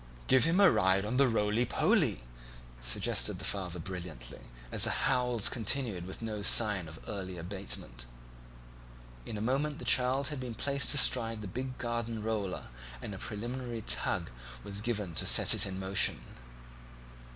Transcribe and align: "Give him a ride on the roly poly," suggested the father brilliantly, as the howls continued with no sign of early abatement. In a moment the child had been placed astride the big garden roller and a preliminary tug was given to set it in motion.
"Give 0.25 0.45
him 0.45 0.59
a 0.59 0.71
ride 0.71 1.05
on 1.05 1.17
the 1.17 1.27
roly 1.27 1.63
poly," 1.63 2.23
suggested 2.81 3.37
the 3.37 3.45
father 3.45 3.77
brilliantly, 3.77 4.39
as 4.71 4.85
the 4.85 4.89
howls 5.05 5.47
continued 5.47 6.07
with 6.07 6.23
no 6.23 6.41
sign 6.41 6.87
of 6.87 6.99
early 7.07 7.37
abatement. 7.37 8.07
In 9.27 9.37
a 9.37 9.41
moment 9.45 9.77
the 9.77 9.85
child 9.85 10.29
had 10.29 10.39
been 10.39 10.55
placed 10.55 10.91
astride 10.95 11.41
the 11.43 11.47
big 11.47 11.77
garden 11.77 12.23
roller 12.23 12.69
and 12.99 13.13
a 13.13 13.19
preliminary 13.19 13.83
tug 13.83 14.31
was 14.63 14.81
given 14.81 15.13
to 15.13 15.25
set 15.27 15.53
it 15.53 15.67
in 15.67 15.79
motion. 15.79 16.19